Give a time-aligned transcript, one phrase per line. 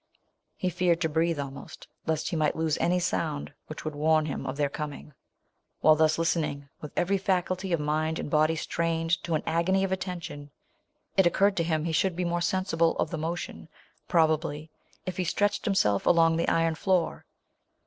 [0.55, 4.25] He fear ed to breathe, almost, lest he might lose any sound which would warn
[4.25, 5.13] him of their coming.
[5.81, 9.93] While thus listening, with every faculty of mind and body strained to an agony of
[9.93, 10.49] at tention,
[11.17, 13.69] it occurred to him he should be more sensible of the motion,
[14.07, 14.69] pro bably,
[15.05, 17.27] if he stretched himself along the iron floor.